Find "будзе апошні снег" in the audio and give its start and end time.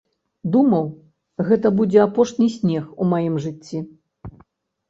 1.79-2.83